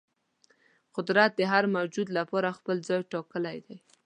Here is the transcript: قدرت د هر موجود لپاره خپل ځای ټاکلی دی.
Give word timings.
قدرت 0.95 1.31
د 1.35 1.41
هر 1.51 1.63
موجود 1.75 2.07
لپاره 2.17 2.55
خپل 2.57 2.75
ځای 2.87 3.01
ټاکلی 3.11 3.57
دی. 3.65 3.77